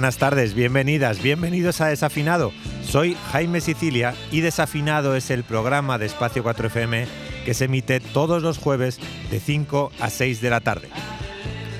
[0.00, 2.54] Buenas tardes, bienvenidas, bienvenidos a Desafinado.
[2.82, 7.06] Soy Jaime Sicilia y Desafinado es el programa de Espacio 4FM
[7.44, 8.98] que se emite todos los jueves
[9.30, 10.88] de 5 a 6 de la tarde.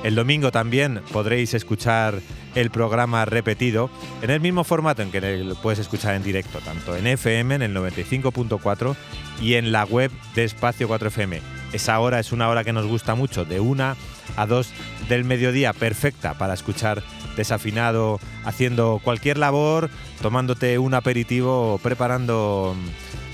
[0.04, 2.20] El domingo también podréis escuchar
[2.56, 3.90] el programa repetido
[4.22, 7.62] en el mismo formato en que lo puedes escuchar en directo, tanto en FM, en
[7.62, 8.96] el 95.4
[9.42, 11.53] y en la web de Espacio 4FM.
[11.74, 13.98] Esa hora es una hora que nos gusta mucho, de una
[14.38, 14.72] a dos
[15.10, 17.04] del mediodía, perfecta para escuchar
[17.36, 19.90] desafinado, haciendo cualquier labor,
[20.22, 22.76] tomándote un aperitivo, preparando,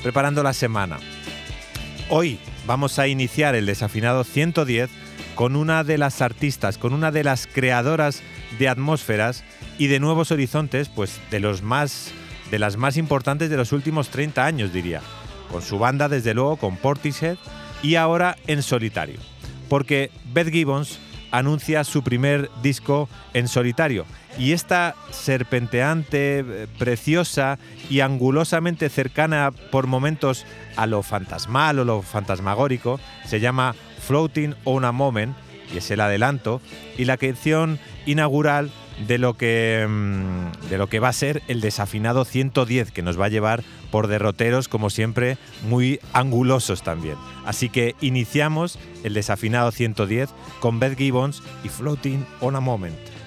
[0.04, 1.00] preparando la semana.
[2.10, 4.90] Hoy vamos a iniciar el desafinado 110
[5.36, 8.24] con una de las artistas, con una de las creadoras
[8.58, 9.44] de atmósferas
[9.78, 12.14] y de nuevos horizontes, pues de los más
[12.52, 15.02] de las más importantes de los últimos 30 años, diría.
[15.52, 17.38] Con su banda, desde luego, con Portishead
[17.82, 19.20] y ahora en solitario.
[19.68, 21.00] Porque Beth Gibbons
[21.32, 24.06] anuncia su primer disco en solitario
[24.38, 30.46] y esta serpenteante, eh, preciosa y angulosamente cercana por momentos
[30.76, 35.36] a lo fantasmal o lo fantasmagórico se llama Floating on a Moment
[35.74, 36.62] y es el adelanto
[36.98, 38.72] y la canción inaugural
[39.08, 43.20] de lo que mm, de lo que va a ser el desafinado 110 que nos
[43.20, 45.38] va a llevar por derroteros como siempre
[45.68, 47.16] muy angulosos también.
[47.46, 53.19] Así que iniciamos el desafinado 110 con Beth Gibbons y Floating on a Moment.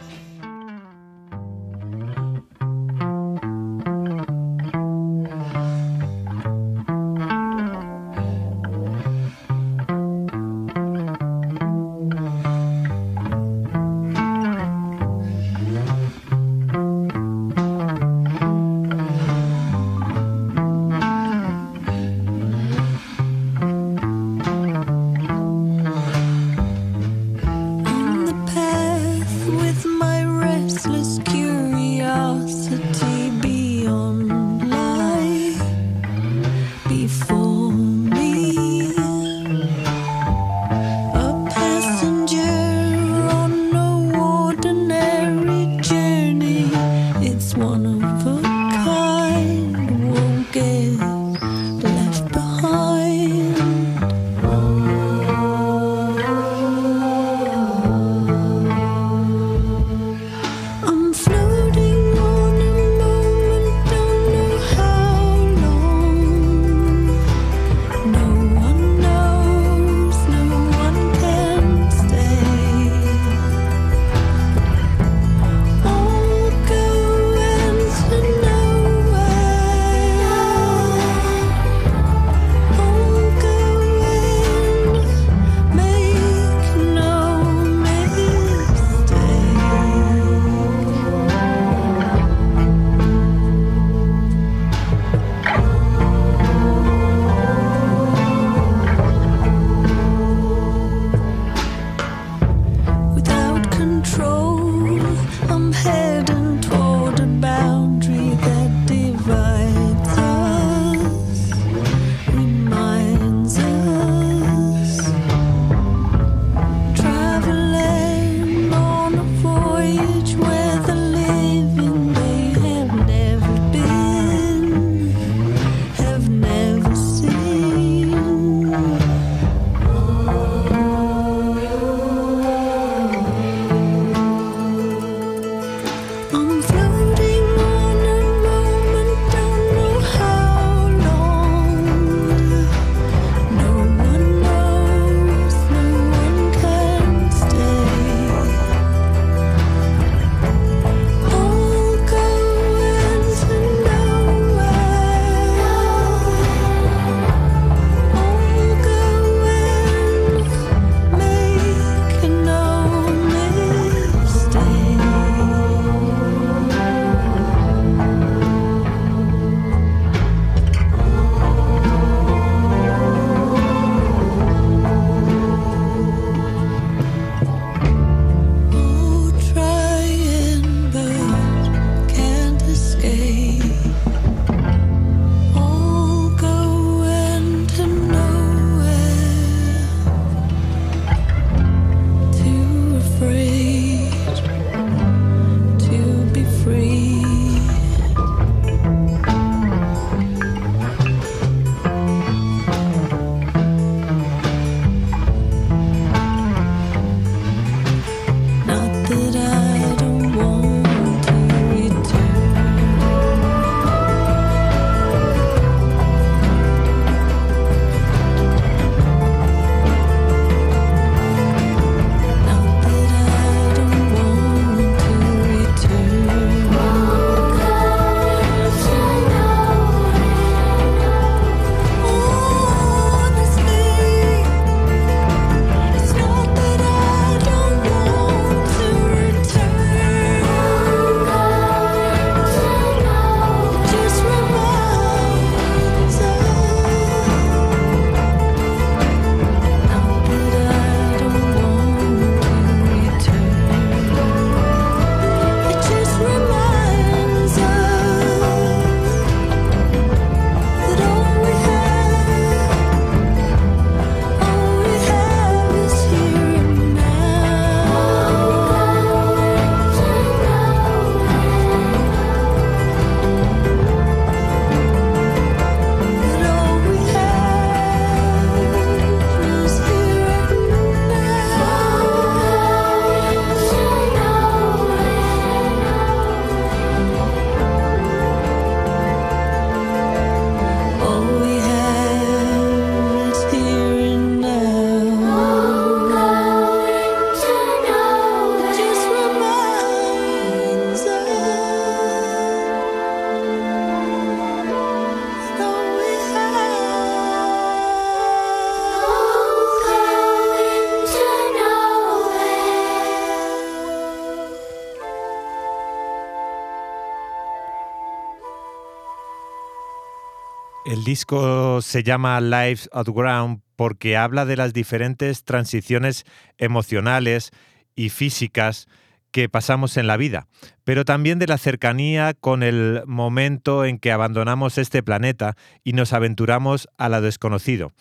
[321.12, 326.24] Disco se llama Lives at Ground porque habla de las diferentes transiciones
[326.56, 327.50] emocionales
[327.94, 328.88] y físicas
[329.30, 330.46] que pasamos en la vida,
[330.84, 336.14] pero también de la cercanía con el momento en que abandonamos este planeta y nos
[336.14, 337.92] aventuramos a lo desconocido.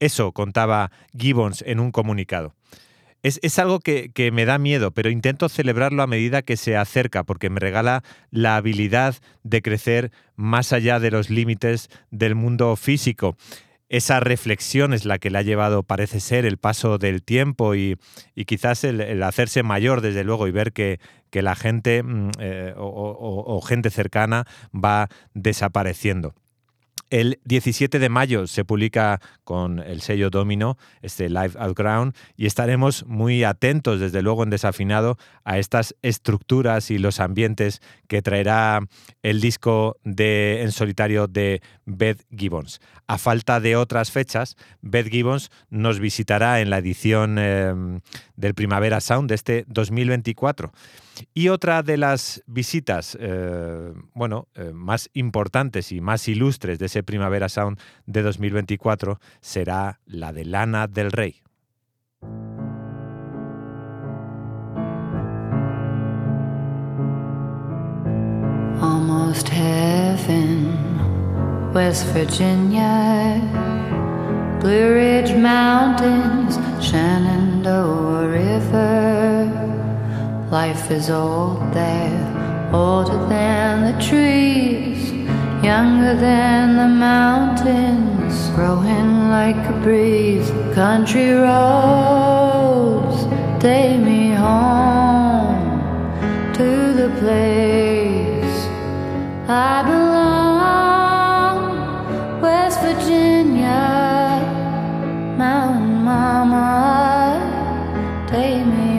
[0.00, 2.54] Eso contaba Gibbons en un comunicado.
[3.24, 7.48] Es, algo que, me da miedo, pero intento celebrarlo a medida que se acerca, porque
[7.48, 13.34] me regala la habilidad de crecer más allá de los límites del mundo físico
[13.90, 17.96] esa reflexión es la que le ha llevado, parece ser, el paso del tiempo y,
[18.46, 20.98] quizás el, hacerse mayor, desde luego, y ver que,
[21.32, 26.34] la gente mm, eh, o gente cercana va desapareciendo.
[27.14, 33.06] El 17 de mayo se publica con el sello Domino este Live Outground y estaremos
[33.06, 38.80] muy atentos, desde luego en desafinado, a estas estructuras y los ambientes que traerá
[39.22, 42.80] el disco de, en solitario de Beth Gibbons.
[43.06, 48.00] A falta de otras fechas, Beth Gibbons nos visitará en la edición em,
[48.34, 50.72] del Primavera Sound de este 2024.
[51.32, 57.02] Y otra de las visitas, eh, bueno, eh, más importantes y más ilustres de ese
[57.02, 61.40] Primavera Sound de 2024 será la de Lana del Rey.
[68.80, 70.76] Almost heaven,
[71.74, 73.40] West Virginia,
[74.60, 79.13] Blue Ridge Mountains, Shenandoah River.
[80.54, 85.10] Life is old there, older than the trees,
[85.64, 90.52] younger than the mountains, growing like a breeze.
[90.72, 93.26] Country roads
[93.60, 95.82] take me home
[96.54, 98.68] to the place
[99.48, 101.58] I belong,
[102.40, 103.82] West Virginia,
[105.36, 107.42] Mountain Mama,
[108.28, 108.98] take me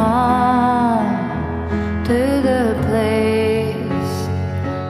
[0.00, 1.12] home
[2.08, 4.12] to the place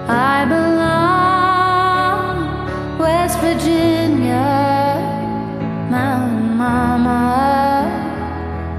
[0.08, 2.34] I belong,
[2.98, 4.50] West Virginia,
[5.90, 7.24] Mountain Mama,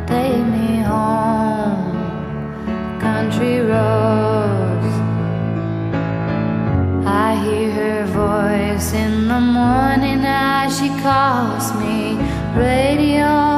[0.08, 1.96] take me home,
[3.08, 4.94] country roads.
[7.26, 10.22] I hear her voice in the morning.
[10.24, 11.96] As she calls me,
[12.56, 13.51] radio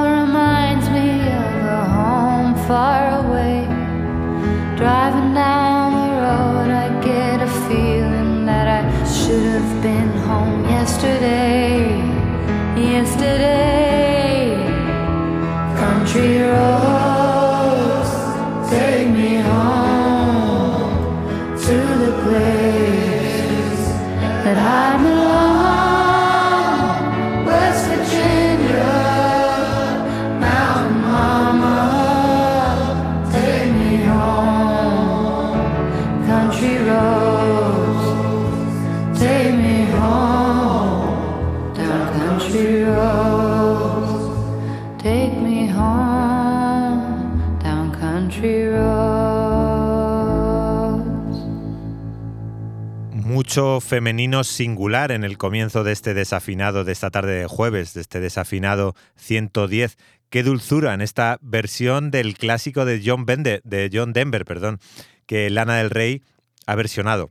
[53.53, 58.01] 8 femenino singular en el comienzo de este desafinado de esta tarde de jueves, de
[58.01, 59.95] este desafinado 110.
[60.31, 64.79] Qué dulzura en esta versión del clásico de John, Bender, de John Denver, perdón,
[65.27, 66.24] que Lana del Rey
[66.65, 67.29] ha versionado.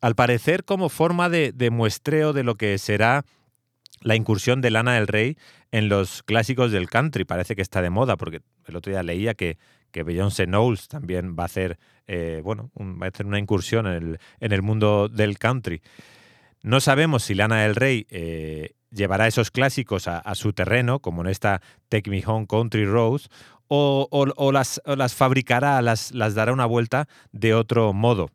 [0.00, 3.26] Al parecer como forma de, de muestreo de lo que será
[4.00, 5.36] la incursión de Lana del Rey
[5.72, 7.26] en los clásicos del country.
[7.26, 9.58] Parece que está de moda, porque el otro día leía que,
[9.90, 14.18] que Beyoncé Knowles también va a hacer eh, bueno, va a hacer una incursión en
[14.40, 15.82] el, mundo del country.
[16.62, 21.28] No sabemos si Lana del Rey eh, llevará esos clásicos a, su terreno, como en
[21.28, 23.28] esta Take Me Home Country Rose,
[23.66, 28.30] o, las, las, fabricará, las, las dará una vuelta de otro modo.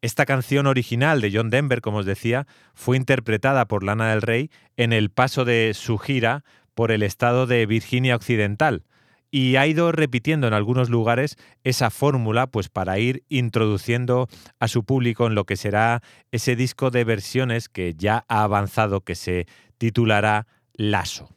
[0.00, 4.50] Esta canción original de John Denver, como os decía, fue interpretada por Lana del Rey
[4.76, 6.44] en el paso de su gira
[6.74, 8.84] por el estado de Virginia Occidental
[9.34, 14.28] y ha ido repitiendo en algunos lugares esa fórmula pues para ir introduciendo
[14.60, 19.00] a su público en lo que será ese disco de versiones que ya ha avanzado
[19.00, 19.46] que se
[19.78, 21.30] titulará Lasso.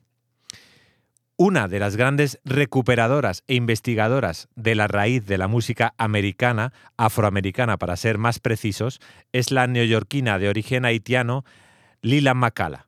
[1.37, 7.77] Una de las grandes recuperadoras e investigadoras de la raíz de la música americana, afroamericana
[7.77, 8.99] para ser más precisos,
[9.31, 11.43] es la neoyorquina de origen haitiano
[12.01, 12.87] Lila Macala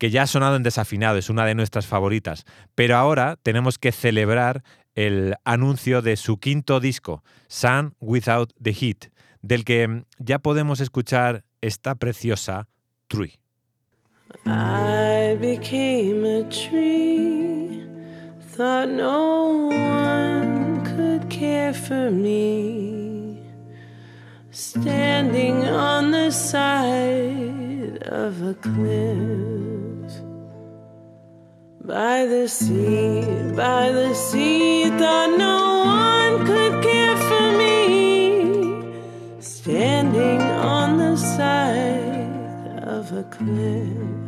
[0.00, 3.92] que ya ha sonado en desafinado, es una de nuestras favoritas, pero ahora tenemos que
[3.92, 4.64] celebrar
[4.94, 11.44] el anuncio de su quinto disco, Sun Without the Heat, del que ya podemos escuchar
[11.60, 12.66] esta preciosa
[13.08, 13.38] Tree.
[31.82, 33.22] By the sea,
[33.56, 39.40] by the sea, thought no one could care for me.
[39.40, 44.19] Standing on the side of a cliff.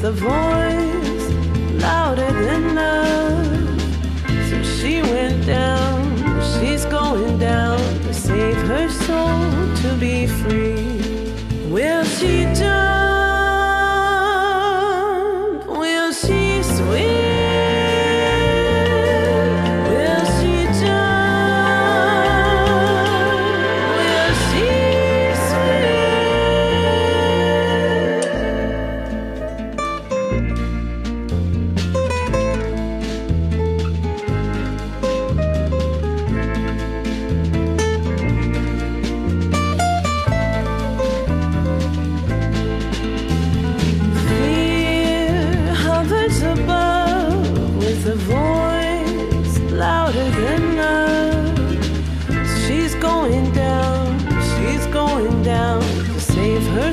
[0.00, 0.77] With a voice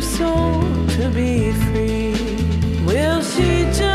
[0.06, 0.62] soul
[0.98, 2.14] to be free.
[2.86, 3.95] Will she jump?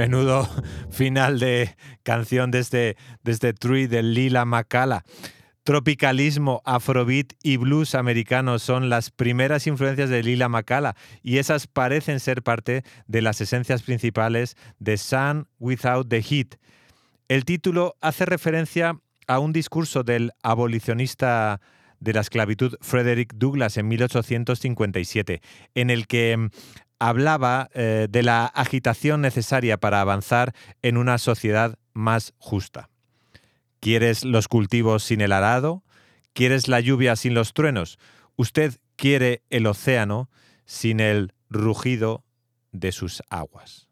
[0.00, 0.48] Menudo
[0.90, 5.04] final de canción desde, desde Tree de Lila Macala.
[5.62, 12.18] Tropicalismo, afrobeat y blues americano son las primeras influencias de Lila Macala y esas parecen
[12.18, 16.54] ser parte de las esencias principales de Sun Without the Heat.
[17.28, 21.60] El título hace referencia a un discurso del abolicionista
[21.98, 25.42] de la esclavitud Frederick Douglass en 1857,
[25.74, 26.48] en el que
[27.00, 32.90] hablaba eh, de la agitación necesaria para avanzar en una sociedad más justa.
[33.80, 35.82] ¿Quieres los cultivos sin el arado?
[36.34, 37.98] ¿Quieres la lluvia sin los truenos?
[38.36, 40.30] Usted quiere el océano
[40.66, 42.22] sin el rugido
[42.70, 43.88] de sus aguas.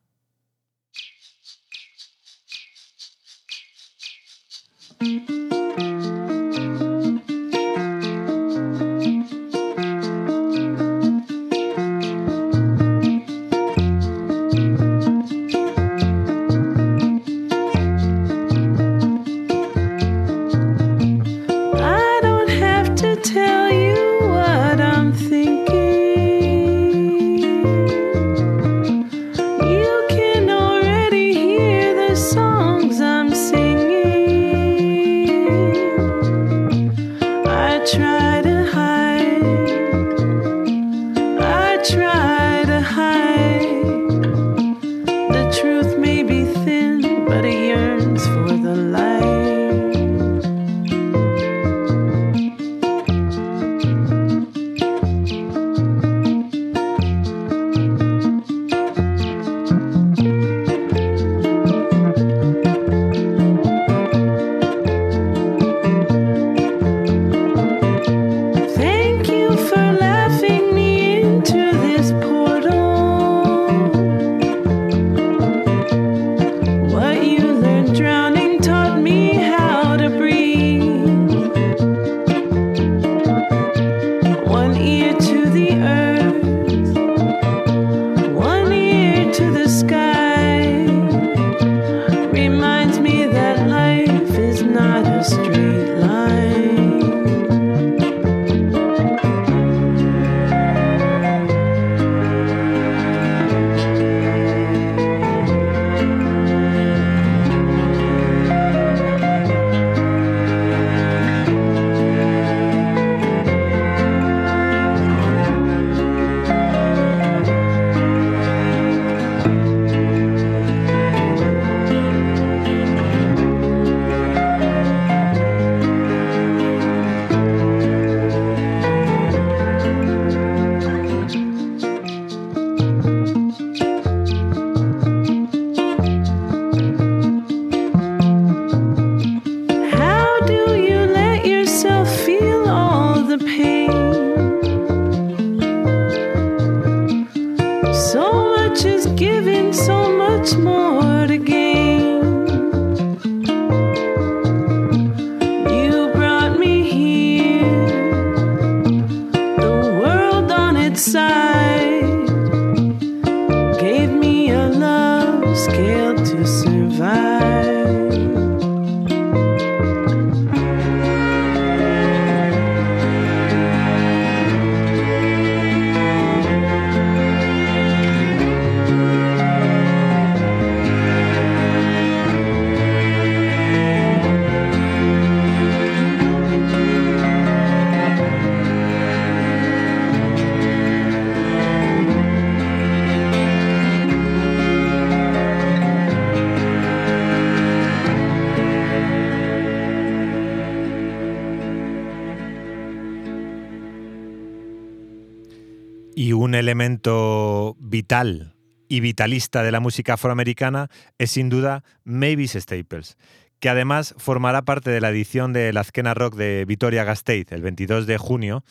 [208.08, 208.54] Vital
[208.88, 213.18] y vitalista de la música afroamericana es sin duda Mavis Staples,
[213.60, 217.60] que además formará parte de la edición de la Azkena Rock de Vitoria Gasteiz el
[217.60, 218.64] 22 de junio.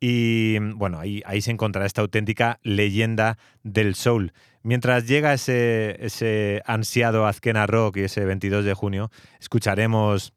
[0.00, 4.32] Y bueno, ahí, ahí se encontrará esta auténtica leyenda del soul.
[4.62, 10.32] Mientras llega ese, ese ansiado Azkena Rock y ese 22 de junio, escucharemos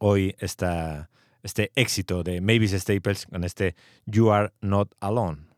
[0.00, 1.10] hoy esta,
[1.44, 5.54] este éxito de Mavis Staples con este You Are Not Alone.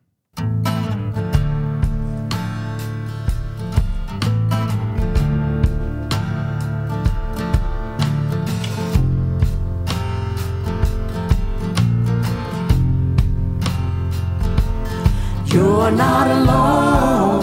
[15.57, 17.43] You're not alone.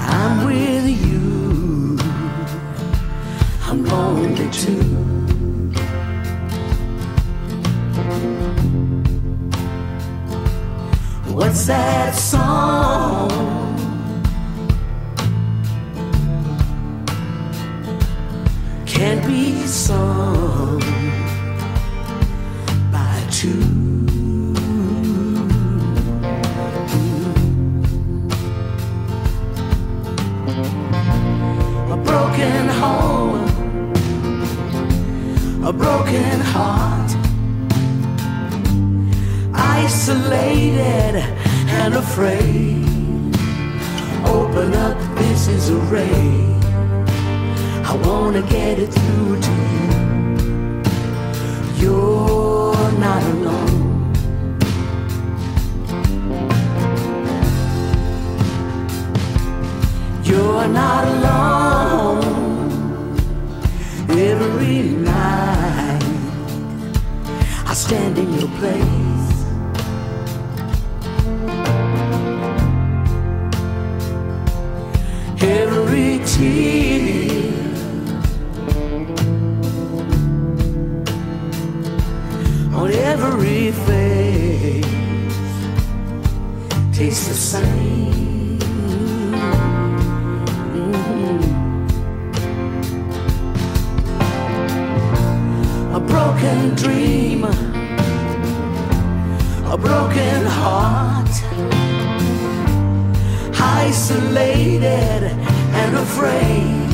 [0.00, 1.96] I'm with you.
[3.62, 4.82] I'm lonely too.
[11.32, 13.30] What's that song?
[18.84, 20.80] Can't be sung
[22.90, 23.73] by two.
[35.66, 37.10] A broken heart
[39.54, 41.14] isolated
[41.80, 42.84] and afraid.
[44.26, 46.58] Open up, this is a ray.
[47.82, 49.88] I wanna get it through to you.
[51.80, 54.12] You're not alone.
[60.24, 62.24] You're not alone.
[64.10, 65.23] Every night
[67.84, 69.04] stand in your place.
[75.42, 77.42] every tear.
[82.72, 84.86] On every face,
[86.96, 88.58] tastes the same.
[95.92, 97.44] A broken dream,
[99.74, 101.34] a broken heart
[103.60, 105.22] isolated
[105.82, 106.90] and afraid.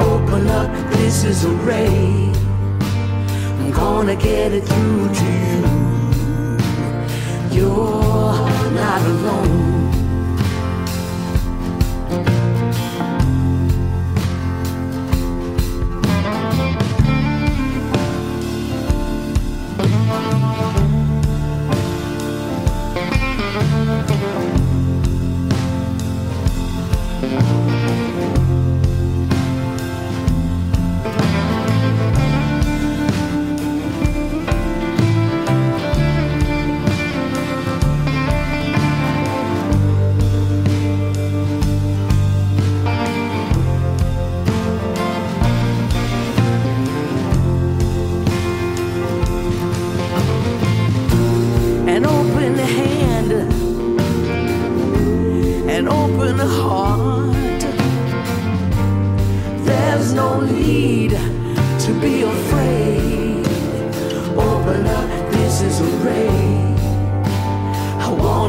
[0.00, 2.32] Open up, this is a ray.
[3.58, 5.60] I'm gonna get it through to you.
[7.56, 9.63] You're not alone.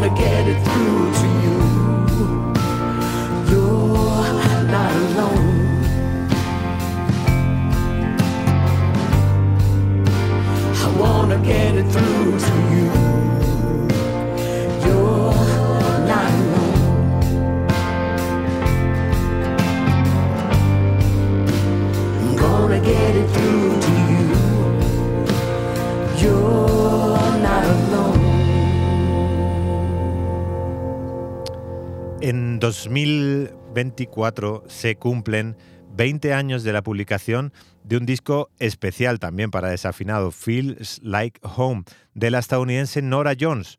[0.06, 1.58] I wanna get it through to you.
[3.50, 5.58] You're not alone.
[10.76, 12.55] I wanna get it through
[32.56, 35.58] En 2024 se cumplen
[35.98, 37.52] 20 años de la publicación
[37.84, 43.78] de un disco especial también para desafinado, Feels Like Home, de la estadounidense Nora Jones.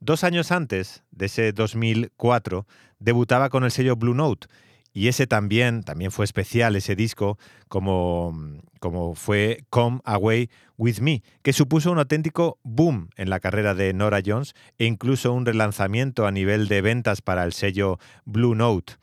[0.00, 2.66] Dos años antes de ese 2004
[2.98, 4.48] debutaba con el sello Blue Note
[4.92, 8.34] y ese también, también fue especial ese disco como,
[8.80, 13.92] como fue Come Away With Me, que supuso un auténtico boom en la carrera de
[13.92, 18.94] Nora Jones e incluso un relanzamiento a nivel de ventas para el sello Blue Note.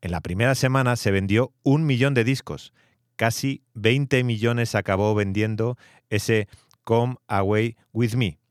[0.00, 2.72] En la primera semana se vendió un millón de discos,
[3.16, 5.76] casi 20 millones acabó vendiendo
[6.10, 6.48] ese
[6.84, 8.41] Come Away With Me.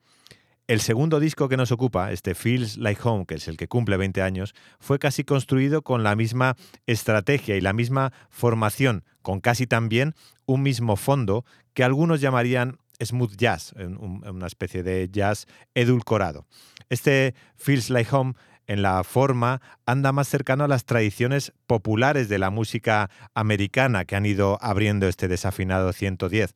[0.72, 3.98] El segundo disco que nos ocupa, este Feels Like Home, que es el que cumple
[3.98, 6.56] 20 años, fue casi construido con la misma
[6.88, 13.36] estrategia y la misma formación, con casi también un mismo fondo que algunos llamarían smooth
[13.36, 16.46] jazz, una especie de jazz edulcorado.
[16.88, 22.40] Este Feels Like Home en la forma anda más cercano a las tradiciones populares de
[22.40, 26.56] la música americana que han ido abriendo este desafinado 110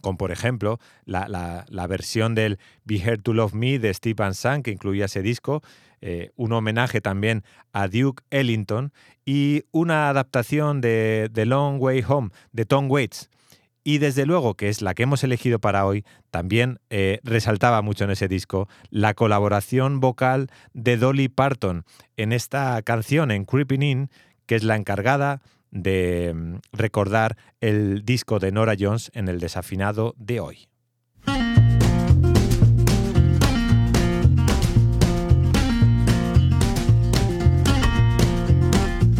[0.00, 4.62] como por ejemplo la, la, versión del Be Here to Love Me de Steve Van
[4.62, 5.62] que incluía ese disco,
[6.00, 8.92] eh, un homenaje también a Duke Ellington
[9.24, 13.30] y una adaptación de The Long Way Home de Tom Waits.
[13.84, 18.04] Y desde luego, que es la que hemos elegido para hoy, también eh, resaltaba mucho
[18.04, 21.84] en ese disco la colaboración vocal de Dolly Parton
[22.16, 24.10] en esta canción, en Creeping In,
[24.46, 30.14] que es la encargada de mm, recordar el disco de Nora Jones en el desafinado
[30.18, 30.68] de hoy.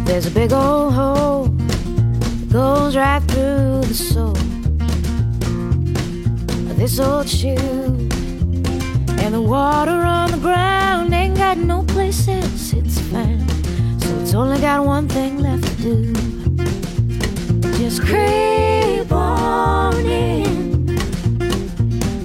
[0.05, 4.37] There's a big old hole that goes right through the soul
[6.69, 7.57] of this old shoe.
[9.23, 13.49] And the water on the ground ain't got no place else it's found.
[14.03, 16.32] So it's only got one thing left to do.
[17.83, 20.87] Just creep on in.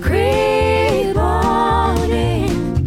[0.00, 2.86] Creep on in.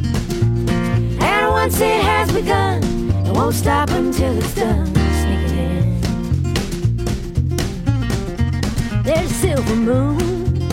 [1.19, 2.81] And once it has begun,
[3.25, 4.87] it won't stop until it's done.
[5.19, 6.01] Sneaking in.
[9.03, 10.69] There's a silver moon.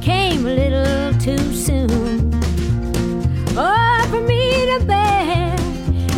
[0.00, 2.30] Came a little too soon.
[3.56, 5.56] Oh, for me to bear.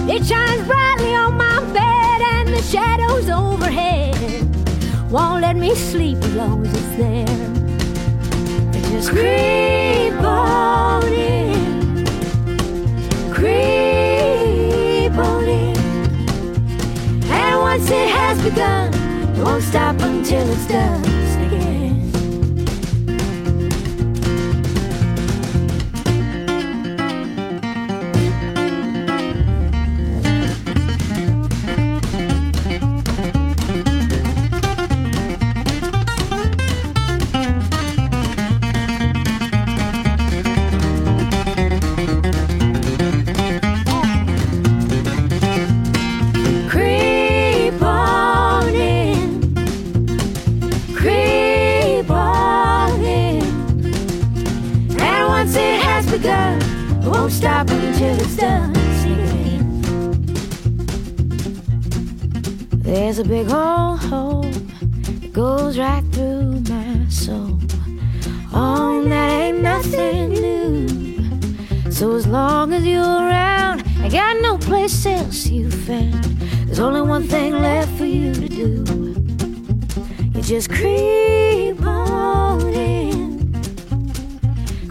[0.07, 4.18] It shines brightly on my bed, and the shadows overhead
[5.11, 7.27] won't let me sleep as long as it's there.
[8.75, 12.05] It just creep on in,
[13.33, 15.77] creep on in,
[17.31, 18.93] and once it has begun,
[19.37, 21.18] it won't stop until it's done.
[65.57, 67.59] Goes right through my soul.
[68.53, 71.91] Oh, that ain't nothing new.
[71.91, 76.25] So as long as you're around, I got no place else you found.
[76.67, 78.75] There's only one thing left for you to do.
[80.35, 83.19] You just creep on in,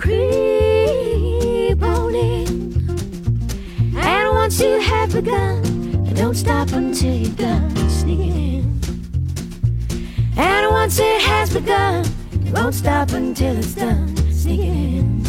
[0.04, 2.48] creep on in.
[3.96, 5.62] And once you have begun,
[6.16, 8.47] don't stop until you're done sneaking in.
[10.38, 12.06] And once it has begun,
[12.44, 14.16] you won't stop until it's done
[14.48, 15.26] sneaking in.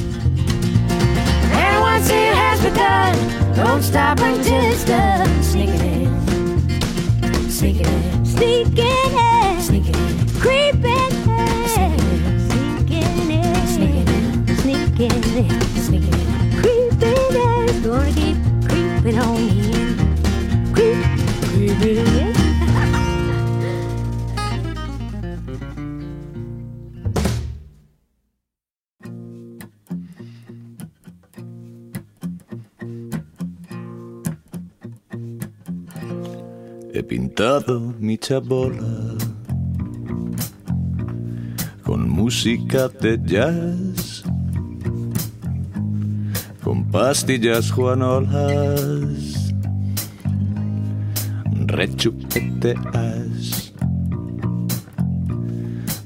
[1.53, 3.17] And once it has begun,
[3.57, 5.43] don't stop until it's done.
[5.43, 11.59] Sneaking in, sneaking in, sneaking in, sneaking in, creeping in,
[12.47, 17.83] sneaking in, sneaking in, sneaking in, sneaking in, creeping in.
[17.83, 18.37] Gonna keep
[18.69, 19.58] creeping on in,
[37.39, 39.15] Mi chabola
[41.85, 44.25] con música de jazz,
[46.65, 49.55] con pastillas juanolas,
[51.67, 53.73] rechupeteas.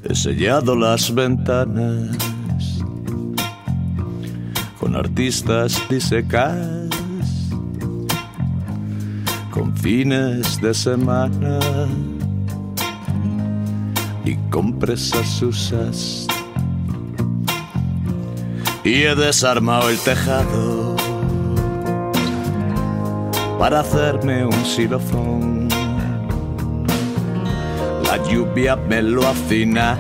[0.05, 2.15] He sellado las ventanas
[4.79, 6.82] con artistas disecadas
[9.53, 11.61] con fines de semana
[14.25, 16.27] y compresas usas.
[18.83, 20.97] Y he desarmado el tejado
[23.59, 25.69] para hacerme un xilofón.
[28.05, 29.91] La lluvia me lo ha afinado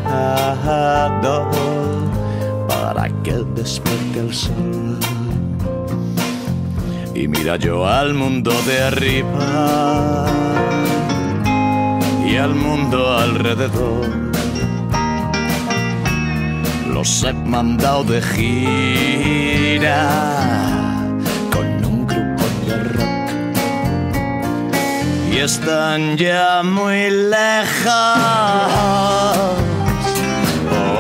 [2.69, 4.82] para que despierte el sol.
[7.15, 10.27] Y mira yo al mundo de arriba
[12.27, 14.33] y al mundo alrededor.
[16.89, 20.09] Los he mandado de gira
[21.53, 23.35] con un grupo de rock.
[25.33, 27.93] Y están ya muy lejos.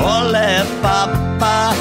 [0.04, 1.72] Ole papá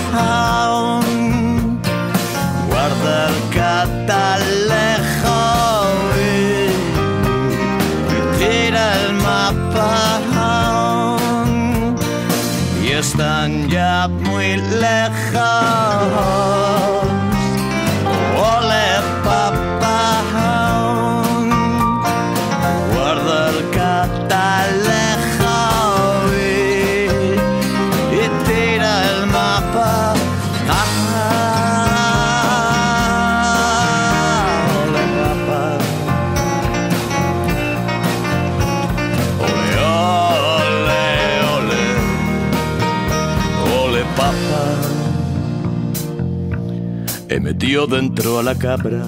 [13.02, 16.60] están ya muy lejos.
[47.72, 49.06] He metido dentro a la cabra,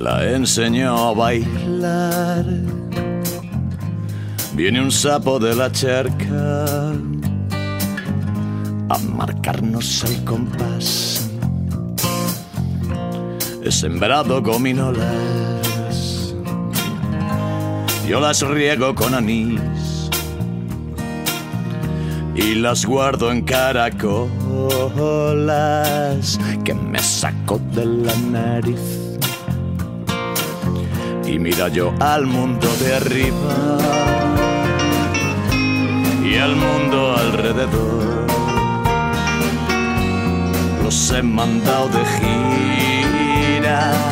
[0.00, 2.46] la enseñó a bailar.
[4.54, 6.92] Viene un sapo de la charca
[8.88, 11.28] a marcarnos el compás.
[13.62, 16.34] He sembrado gominolas,
[18.08, 19.60] yo las riego con anís
[22.34, 24.30] y las guardo en caracolas
[26.64, 29.18] que me saco de la nariz.
[31.26, 33.78] Y mira yo al mundo de arriba
[36.24, 38.26] y al mundo alrededor.
[40.82, 42.04] Los he mandado de
[43.50, 44.11] gira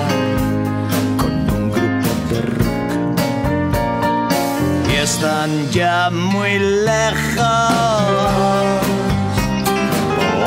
[5.21, 7.45] están ya muy lejos.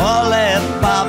[0.02, 1.08] Ole papá,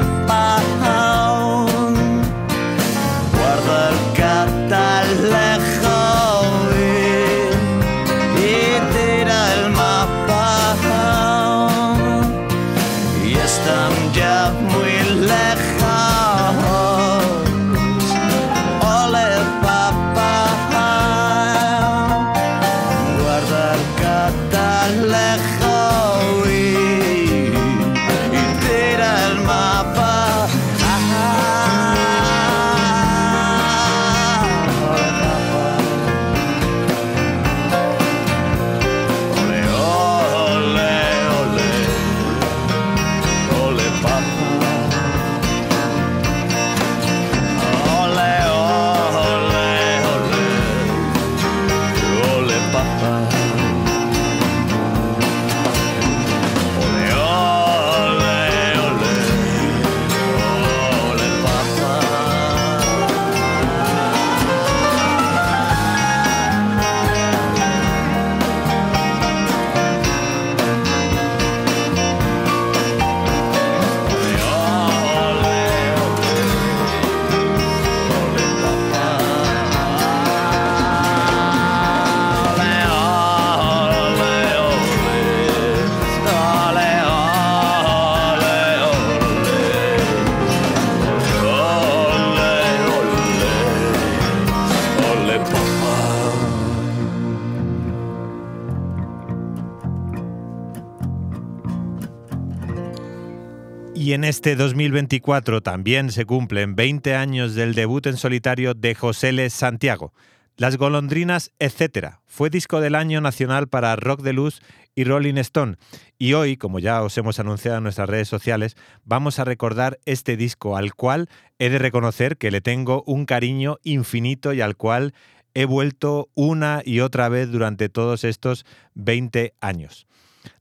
[104.24, 109.50] en este 2024 también se cumplen 20 años del debut en solitario de José L.
[109.50, 110.14] Santiago.
[110.56, 112.20] Las golondrinas, etc.
[112.24, 114.62] Fue disco del año nacional para Rock de Luz
[114.94, 115.76] y Rolling Stone.
[116.16, 120.38] Y hoy, como ya os hemos anunciado en nuestras redes sociales, vamos a recordar este
[120.38, 125.12] disco al cual he de reconocer que le tengo un cariño infinito y al cual
[125.52, 128.64] he vuelto una y otra vez durante todos estos
[128.94, 130.06] 20 años.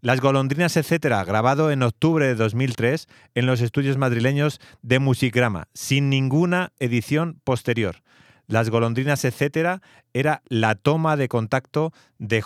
[0.02, 6.10] Las golondrinas, etcétera, grabado en octubre de 2003 en los estudios madrileños de Musigrama, sin
[6.10, 8.04] ninguna edición posterior.
[8.48, 9.82] Las golondrinas, etcétera,
[10.14, 12.44] era la toma de contacto de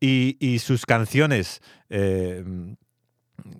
[0.00, 1.60] y, y sus canciones.
[1.88, 2.44] eh,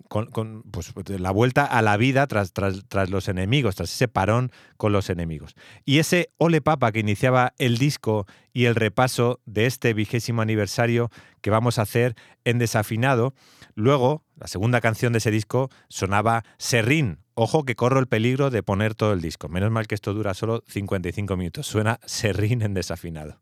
[0.07, 4.51] con, pues, la vuelta a la vida tras, tras, tras, los enemigos, tras ese parón
[4.77, 5.55] con los enemigos.
[5.85, 11.09] Y ese Ole Papa que iniciaba el disco y el repaso de este vigésimo aniversario
[11.41, 13.33] que vamos a hacer en desafinado,
[13.75, 17.19] luego, la segunda canción de ese disco sonaba Serrín.
[17.33, 19.49] Ojo que corro el peligro de poner todo el disco.
[19.49, 21.67] Menos mal que esto dura solo 55 minutos.
[21.67, 23.39] Suena Serrín en desafinado.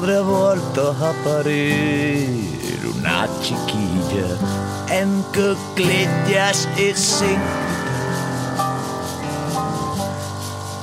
[0.00, 4.28] Padre ha vuelto a parir una chiquilla
[4.90, 7.40] en cuclillas y sin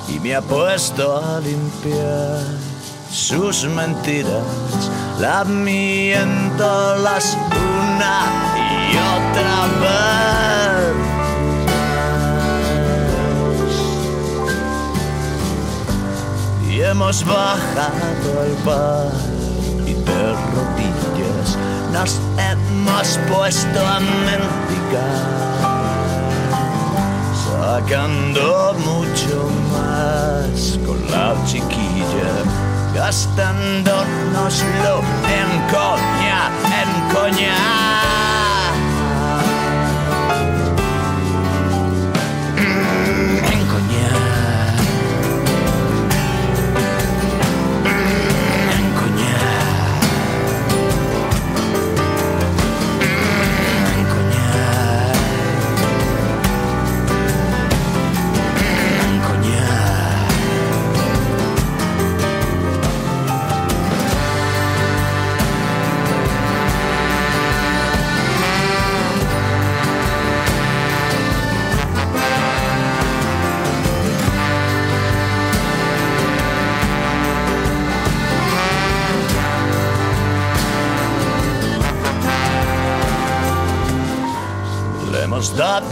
[0.10, 2.42] y me ha puesto a limpiar
[3.10, 4.44] sus mentiras,
[5.22, 8.20] la miento las una
[8.92, 11.05] y otra vez.
[16.86, 19.12] Hemos bajado al bar
[19.86, 21.58] y de rodillas
[21.92, 25.26] nos hemos puesto a mendigar,
[27.50, 32.34] sacando mucho más con la chiquilla,
[32.94, 35.02] gastándonoslo
[35.40, 36.40] en coña,
[36.82, 38.15] en coña.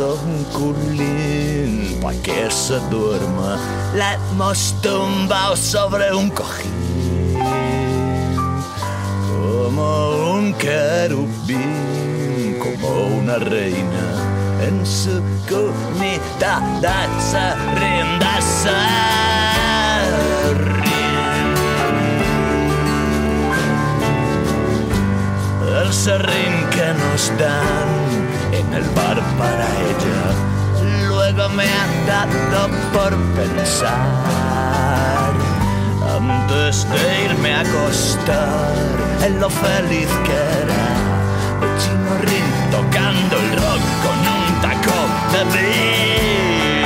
[0.01, 3.57] Un culín para que se duerma.
[3.95, 6.83] La hemos tumbado sobre un cojín
[9.73, 12.87] como un querubín, como
[13.19, 14.05] una reina
[14.61, 16.61] en su cunita
[17.19, 18.39] se rinda,
[25.81, 28.02] El serrín que nos dan
[28.75, 30.21] el bar para ella,
[31.07, 35.33] luego me ha dado por pensar
[36.17, 38.73] antes de irme a acostar
[39.25, 40.83] en lo feliz que era
[41.63, 44.99] el chino rin tocando el rock con un taco
[45.33, 46.83] de billar.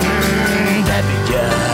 [0.00, 1.73] Mm, De billar.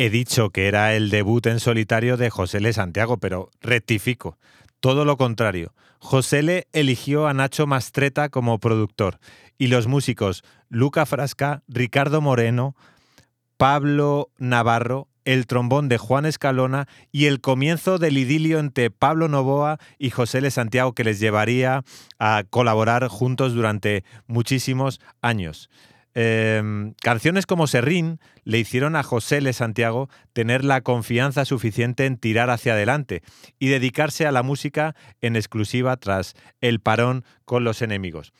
[0.00, 2.72] He dicho que era el debut en solitario de José L.
[2.72, 4.38] Santiago, pero rectifico.
[4.78, 5.74] Todo lo contrario.
[5.98, 6.68] José L.
[6.72, 9.18] eligió a Nacho Mastreta como productor
[9.58, 12.76] y los músicos Luca Frasca, Ricardo Moreno,
[13.56, 19.78] Pablo Navarro, el trombón de Juan Escalona y el comienzo del idilio entre Pablo Novoa
[19.98, 20.50] y José L.
[20.52, 21.82] Santiago que les llevaría
[22.20, 25.68] a colaborar juntos durante muchísimos años.
[26.20, 29.52] Eh, canciones como Serrín le hicieron a José L.
[29.52, 33.22] Santiago tener la confianza suficiente en tirar hacia adelante
[33.60, 38.32] y dedicarse a la música en exclusiva tras el parón con los enemigos.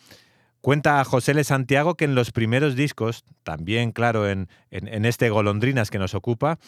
[0.61, 1.45] Cuenta a José L.
[1.45, 6.17] Santiago que en los primeros discos, también claro en, en, en este Golondrinas que nos
[6.17, 6.59] ocupa,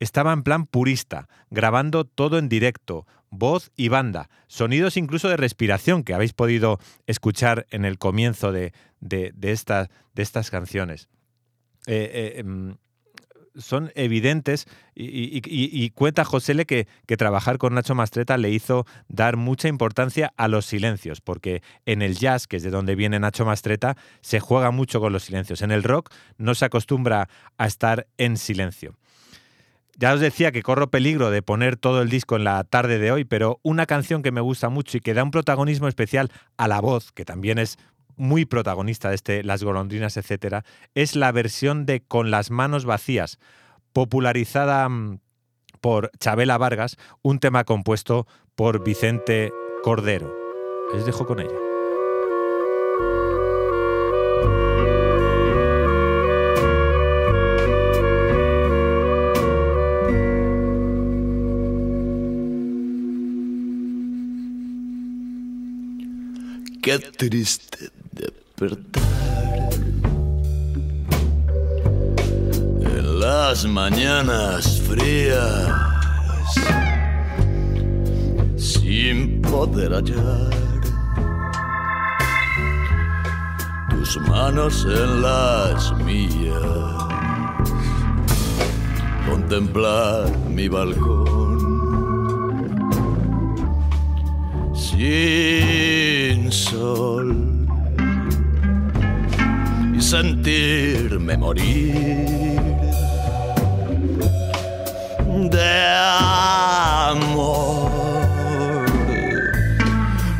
[0.00, 6.02] estaba en plan purista, grabando todo en directo, voz y banda, sonidos incluso de respiración
[6.02, 11.08] que habéis podido escuchar en el comienzo de, de, de, esta, de estas canciones.
[11.86, 12.72] Eh, eh, mm,
[13.58, 19.68] son evidentes y, cuenta José que, que trabajar con Nacho Mastreta le hizo dar mucha
[19.68, 23.96] importancia a los silencios, porque en el jazz, que es de donde viene Nacho Mastreta,
[24.20, 25.62] se juega mucho con los silencios.
[25.62, 28.97] En el rock no se acostumbra a estar en silencio.
[29.98, 33.10] Ya os decía que corro peligro de poner todo el disco en la tarde de
[33.10, 36.68] hoy, pero una canción que me gusta mucho y que da un protagonismo especial a
[36.68, 37.78] la voz, que también es
[38.14, 43.40] muy protagonista de este Las golondrinas, etcétera, es la versión de Con las manos vacías,
[43.92, 45.18] popularizada mm,
[45.80, 50.32] por Chabela Vargas, un tema compuesto por Vicente Cordero.
[50.94, 51.67] Les dejo con ella.
[66.82, 69.02] Qué triste despertar
[72.80, 75.72] en las mañanas frías
[78.56, 80.50] sin poder hallar
[83.90, 87.04] tus manos en las mías,
[89.28, 91.58] contemplar mi balcón
[94.74, 96.07] sin
[96.52, 97.66] sol
[99.96, 102.58] y sentirme morir
[105.50, 105.84] de
[107.10, 107.90] amor.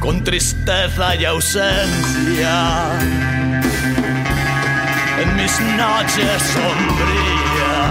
[0.01, 2.99] Con tristeza y ausencia
[5.23, 7.89] en mis noches sombrías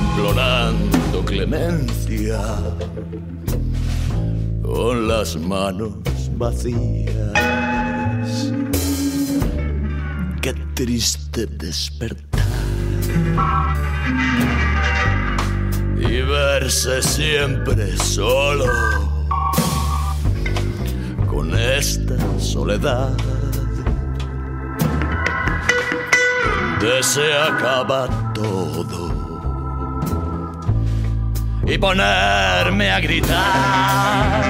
[0.00, 2.40] implorando clemencia
[4.74, 5.92] con las manos
[6.36, 7.12] vacías.
[10.42, 12.44] Qué triste despertar
[15.96, 18.66] y verse siempre solo
[21.26, 23.16] con esta soledad
[26.78, 29.07] donde se acaba todo
[31.68, 34.42] y ponerme a gritar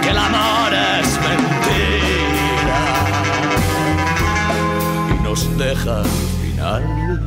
[0.00, 2.82] que el amor es mentira
[5.10, 6.06] y nos deja al
[6.40, 7.20] final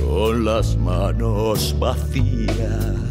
[0.00, 3.05] con las manos vacías.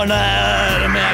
[0.00, 1.12] Ponerme a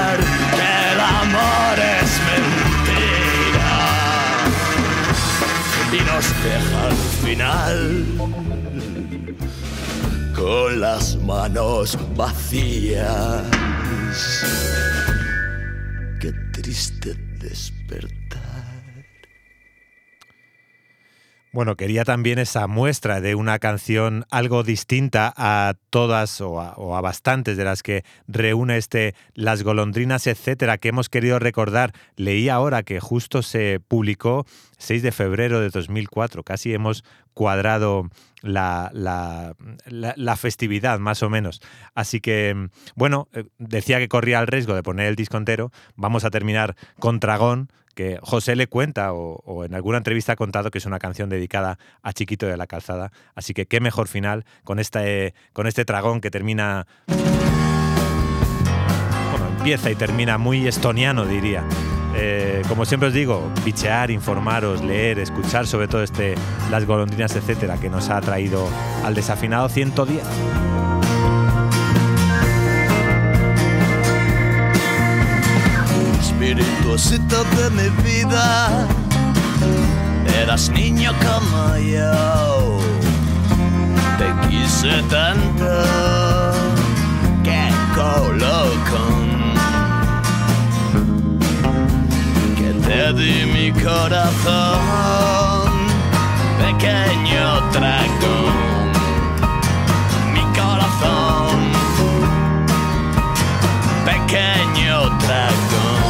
[0.00, 0.16] gritar
[0.56, 3.80] que el amor es mentira
[5.92, 7.78] y nos deja al final
[10.34, 13.42] con las manos vacías.
[16.18, 18.17] Qué triste despertar.
[21.58, 26.94] Bueno, quería también esa muestra de una canción algo distinta a todas o a, o
[26.94, 31.94] a, bastantes de las que reúne este Las golondrinas, etcétera, que hemos querido recordar.
[32.14, 34.46] Leí ahora que justo se publicó
[34.78, 37.02] 6 de febrero de 2004, casi hemos
[37.38, 38.10] cuadrado
[38.42, 39.54] la, la,
[39.86, 41.60] la, la, festividad, más o menos.
[41.94, 43.28] Así que, bueno,
[43.58, 45.70] decía que corría el riesgo de poner el disco entero.
[45.94, 50.72] Vamos a terminar con Tragón, que José le cuenta o, en alguna entrevista ha contado
[50.72, 53.12] que es una canción dedicada a Chiquito de la Calzada.
[53.36, 56.88] Así que qué mejor final con este, con este Tragón que termina...
[59.30, 61.64] Bueno, empieza y termina muy estoniano, diría.
[62.20, 66.34] Eh, como siempre os digo, bichear, informaros, leer, escuchar sobre todo este
[66.68, 68.68] Las golondrinas, etcétera, que nos ha traído
[69.04, 70.20] al desafinado 110.
[76.20, 78.88] Espirituosito de mi vida,
[80.42, 82.78] eras niño como yo.
[84.18, 85.64] Te quise tanto
[87.44, 89.47] que colocón.
[93.12, 95.70] Di mi corazón,
[96.58, 98.92] pequeño dragón,
[100.34, 101.58] mi corazón,
[104.04, 106.04] pequeño dragón.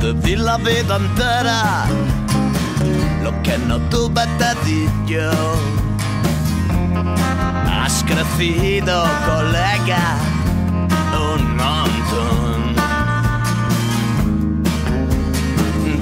[0.00, 1.86] Te di la vida entera,
[3.22, 5.30] lo que no tuve te di yo
[7.68, 10.16] has crecido, colega,
[11.34, 12.74] un montón.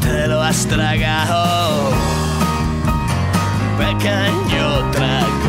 [0.01, 1.91] Te lo has tragado,
[3.79, 5.40] pequeño dragón.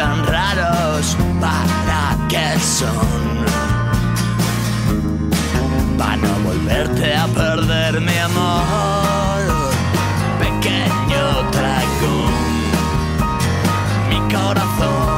[0.00, 3.10] Tan raros, ¿para qué son?
[5.98, 9.42] Para no volverte a perder mi amor,
[10.38, 12.32] pequeño dragón,
[14.08, 15.09] mi corazón,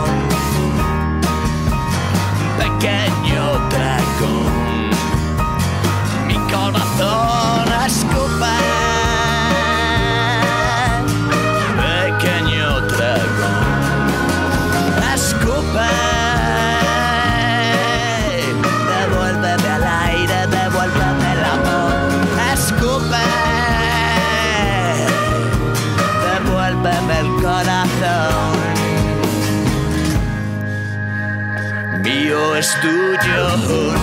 [32.82, 34.01] 独酒喝。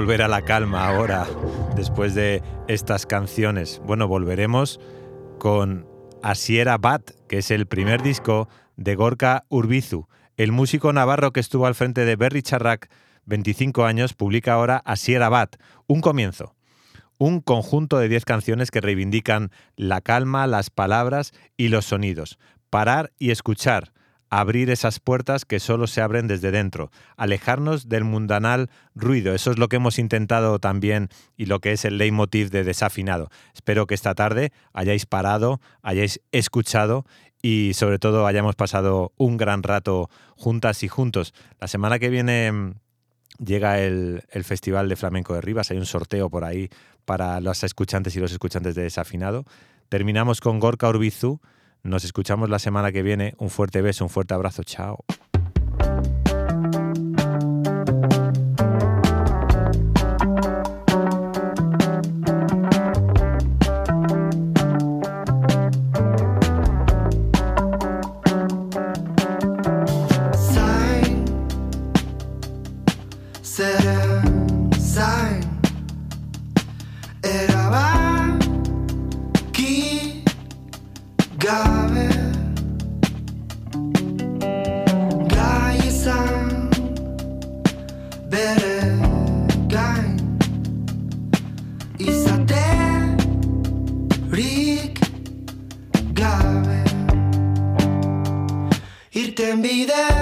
[0.00, 1.26] Volver a la calma ahora,
[1.76, 3.82] después de estas canciones.
[3.84, 4.80] Bueno, volveremos
[5.38, 5.86] con
[6.22, 8.48] Asiera Bat, que es el primer disco
[8.78, 10.08] de Gorka Urbizu.
[10.38, 12.90] El músico navarro que estuvo al frente de Berry Charrac
[13.26, 16.54] 25 años publica ahora Asiera Bat, un comienzo.
[17.18, 22.38] Un conjunto de 10 canciones que reivindican la calma, las palabras y los sonidos.
[22.70, 23.92] Parar y escuchar.
[24.30, 26.90] Abrir esas puertas que solo se abren desde dentro.
[27.16, 29.34] Alejarnos del mundanal ruido.
[29.34, 33.28] Eso es lo que hemos intentado también y lo que es el leitmotiv de Desafinado.
[33.54, 37.04] Espero que esta tarde hayáis parado, hayáis escuchado
[37.42, 41.34] y sobre todo hayamos pasado un gran rato juntas y juntos.
[41.60, 42.74] La semana que viene mm,
[43.44, 46.68] llega el, Festival de Flamenco de Rivas, hay un sorteo por ahí
[47.04, 49.44] para los escuchantes y los escuchantes de Desafinado.
[49.88, 51.40] Terminamos con Gorka Urbizu.
[51.82, 53.34] Nos escuchamos la semana que viene.
[53.38, 54.62] Un fuerte beso, un fuerte abrazo.
[54.62, 55.04] Chao.
[99.86, 100.10] That.
[100.10, 100.19] there